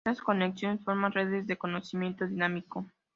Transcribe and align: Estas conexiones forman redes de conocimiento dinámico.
Estas 0.03 0.19
conexiones 0.23 0.83
forman 0.83 1.11
redes 1.11 1.45
de 1.45 1.57
conocimiento 1.59 2.25
dinámico. 2.25 2.87